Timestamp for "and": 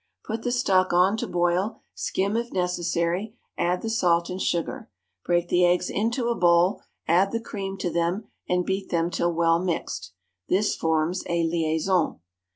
4.31-4.41, 8.49-8.65